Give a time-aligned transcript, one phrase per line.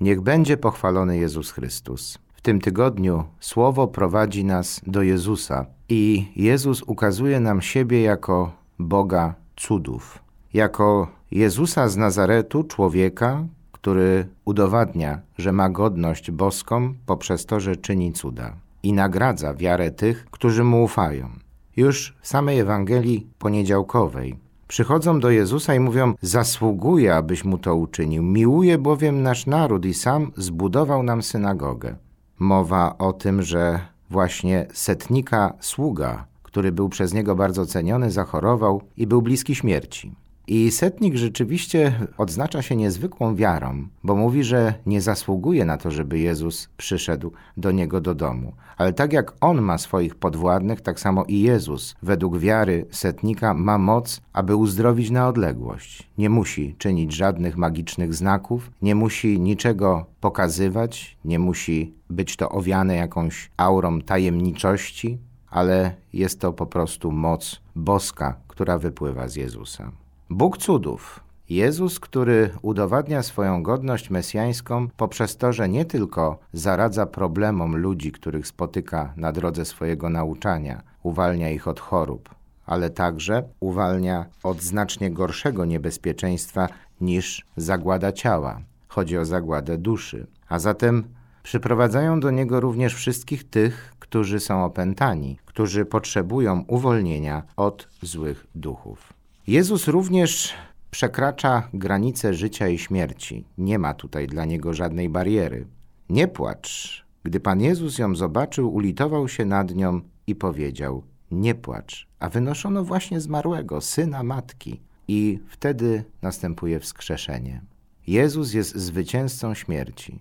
[0.00, 2.18] Niech będzie pochwalony Jezus Chrystus.
[2.34, 9.34] W tym tygodniu Słowo prowadzi nas do Jezusa i Jezus ukazuje nam siebie jako Boga
[9.56, 10.18] cudów,
[10.54, 18.12] jako Jezusa z Nazaretu, człowieka, który udowadnia, że ma godność boską poprzez to, że czyni
[18.12, 21.28] cuda i nagradza wiarę tych, którzy mu ufają.
[21.76, 24.36] Już w samej Ewangelii poniedziałkowej
[24.68, 28.22] przychodzą do Jezusa i mówią: Zasługuje, abyś mu to uczynił.
[28.22, 31.96] Miłuje bowiem nasz naród i sam zbudował nam synagogę.
[32.38, 39.06] Mowa o tym, że właśnie setnika sługa, który był przez niego bardzo ceniony, zachorował i
[39.06, 40.25] był bliski śmierci.
[40.48, 46.18] I setnik rzeczywiście odznacza się niezwykłą wiarą, bo mówi, że nie zasługuje na to, żeby
[46.18, 48.52] Jezus przyszedł do niego do domu.
[48.76, 53.78] Ale tak jak on ma swoich podwładnych, tak samo i Jezus, według wiary setnika, ma
[53.78, 56.08] moc, aby uzdrowić na odległość.
[56.18, 62.96] Nie musi czynić żadnych magicznych znaków, nie musi niczego pokazywać, nie musi być to owiane
[62.96, 65.18] jakąś aurą tajemniczości,
[65.50, 69.92] ale jest to po prostu moc boska, która wypływa z Jezusa.
[70.30, 71.20] Bóg cudów.
[71.48, 78.46] Jezus, który udowadnia swoją godność mesjańską poprzez to, że nie tylko zaradza problemom ludzi, których
[78.46, 82.34] spotyka na drodze swojego nauczania, uwalnia ich od chorób,
[82.66, 86.68] ale także uwalnia od znacznie gorszego niebezpieczeństwa
[87.00, 88.60] niż zagłada ciała.
[88.88, 90.26] Chodzi o zagładę duszy.
[90.48, 91.04] A zatem
[91.42, 99.16] przyprowadzają do niego również wszystkich tych, którzy są opętani, którzy potrzebują uwolnienia od złych duchów.
[99.46, 100.54] Jezus również
[100.90, 103.44] przekracza granice życia i śmierci.
[103.58, 105.66] Nie ma tutaj dla niego żadnej bariery.
[106.08, 107.04] Nie płacz.
[107.22, 112.08] Gdy Pan Jezus ją zobaczył, ulitował się nad nią i powiedział: Nie płacz.
[112.18, 114.80] A wynoszono właśnie zmarłego, syna matki.
[115.08, 117.60] I wtedy następuje wskrzeszenie.
[118.06, 120.18] Jezus jest zwycięzcą śmierci.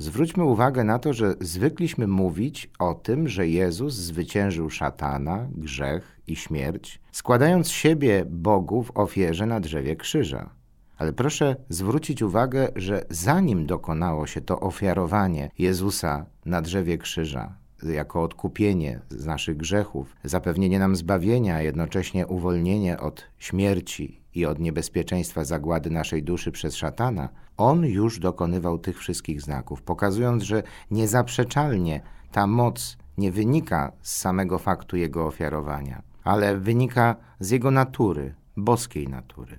[0.00, 6.36] Zwróćmy uwagę na to, że zwykliśmy mówić o tym, że Jezus zwyciężył szatana, grzech i
[6.36, 10.50] śmierć, składając siebie Bogu w ofierze na drzewie krzyża.
[10.96, 18.22] Ale proszę zwrócić uwagę, że zanim dokonało się to ofiarowanie Jezusa na drzewie krzyża, jako
[18.22, 25.44] odkupienie z naszych grzechów, zapewnienie nam zbawienia, a jednocześnie uwolnienie od śmierci i od niebezpieczeństwa
[25.44, 32.00] zagłady naszej duszy przez szatana, on już dokonywał tych wszystkich znaków, pokazując, że niezaprzeczalnie
[32.32, 39.08] ta moc nie wynika z samego faktu jego ofiarowania, ale wynika z jego natury, boskiej
[39.08, 39.58] natury.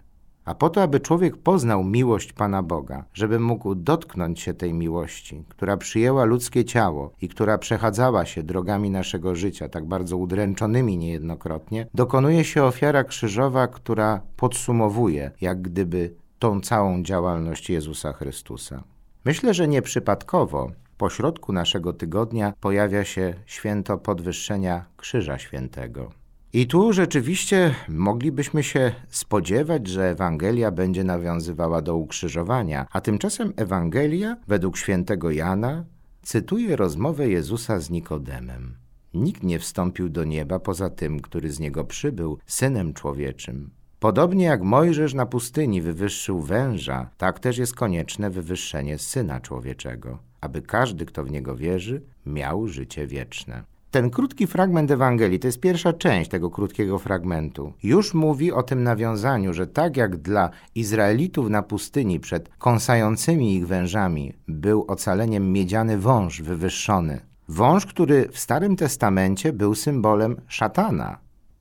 [0.50, 5.44] A po to, aby człowiek poznał miłość Pana Boga, żeby mógł dotknąć się tej miłości,
[5.50, 11.88] która przyjęła ludzkie ciało i która przechadzała się drogami naszego życia, tak bardzo udręczonymi niejednokrotnie,
[11.94, 18.84] dokonuje się ofiara krzyżowa, która podsumowuje, jak gdyby, tą całą działalność Jezusa Chrystusa.
[19.26, 26.12] Myślę, że nieprzypadkowo pośrodku naszego tygodnia pojawia się święto podwyższenia Krzyża Świętego.
[26.54, 34.38] I tu rzeczywiście moglibyśmy się spodziewać, że Ewangelia będzie nawiązywała do ukrzyżowania, a tymczasem Ewangelia,
[34.48, 35.86] według świętego Jana,
[36.22, 38.76] cytuje rozmowę Jezusa z Nikodemem.
[39.14, 43.70] Nikt nie wstąpił do nieba poza tym, który z niego przybył, synem człowieczym.
[44.00, 50.62] Podobnie jak Mojżesz na pustyni wywyższył węża, tak też jest konieczne wywyższenie syna człowieczego, aby
[50.62, 53.64] każdy, kto w niego wierzy, miał życie wieczne.
[53.92, 58.84] Ten krótki fragment Ewangelii, to jest pierwsza część tego krótkiego fragmentu, już mówi o tym
[58.84, 65.98] nawiązaniu, że tak jak dla Izraelitów na pustyni przed kąsającymi ich wężami był ocaleniem miedziany
[65.98, 71.18] wąż wywyższony, wąż, który w Starym Testamencie był symbolem szatana,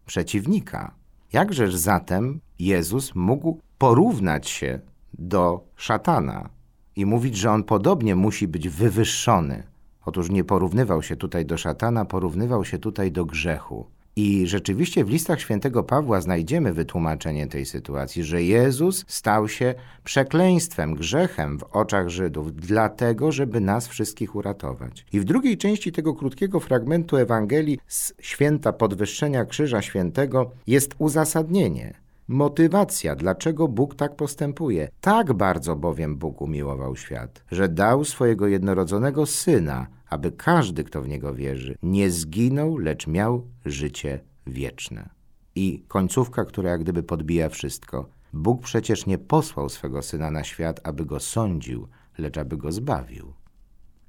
[0.07, 0.95] przeciwnika.
[1.33, 4.81] Jakżeż zatem Jezus mógł porównać się
[5.19, 6.49] do szatana
[6.97, 9.63] i mówić, że on podobnie musi być wywyższony?
[10.09, 13.87] Otóż nie porównywał się tutaj do szatana, porównywał się tutaj do grzechu.
[14.17, 19.75] I rzeczywiście w listach świętego Pawła znajdziemy wytłumaczenie tej sytuacji, że Jezus stał się
[20.05, 25.07] przekleństwem, grzechem w oczach Żydów, dlatego, żeby nas wszystkich uratować.
[25.13, 32.09] I w drugiej części tego krótkiego fragmentu Ewangelii z święta podwyższenia Krzyża Świętego jest uzasadnienie
[32.29, 34.89] motywacja, dlaczego Bóg tak postępuje.
[35.01, 41.09] Tak bardzo bowiem Bóg umiłował świat, że dał swojego jednorodzonego Syna, aby każdy, kto w
[41.09, 45.09] Niego wierzy, nie zginął, lecz miał życie wieczne.
[45.55, 48.09] I końcówka, która jak gdyby podbija wszystko.
[48.33, 51.89] Bóg przecież nie posłał swego Syna na świat, aby go sądził,
[52.19, 53.33] lecz aby go zbawił.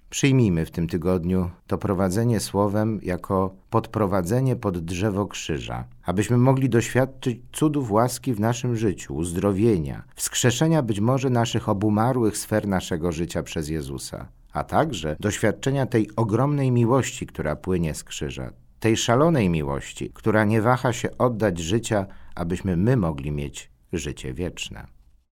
[0.10, 7.40] Przyjmijmy w tym tygodniu to prowadzenie słowem jako podprowadzenie pod drzewo krzyża, abyśmy mogli doświadczyć
[7.52, 13.69] cudów łaski w naszym życiu, uzdrowienia, wskrzeszenia być może naszych obumarłych sfer naszego życia przez
[13.69, 20.46] Jezusa, a także doświadczenia tej ogromnej miłości, która płynie z krzyża, tej szalonej miłości, która
[20.46, 22.06] nie waha się oddać życia,
[22.36, 24.99] abyśmy my mogli mieć życie wieczne.